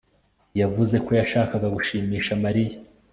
[0.61, 2.77] yavuze ko yashakaga gushimisha mariya